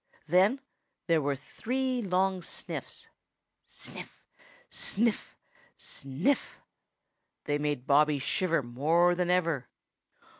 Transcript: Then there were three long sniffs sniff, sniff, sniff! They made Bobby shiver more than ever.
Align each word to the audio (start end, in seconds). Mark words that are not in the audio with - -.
Then 0.25 0.61
there 1.05 1.21
were 1.21 1.35
three 1.35 2.01
long 2.01 2.41
sniffs 2.41 3.11
sniff, 3.67 4.25
sniff, 4.67 5.37
sniff! 5.77 6.59
They 7.43 7.59
made 7.59 7.85
Bobby 7.85 8.17
shiver 8.17 8.63
more 8.63 9.13
than 9.13 9.29
ever. 9.29 9.69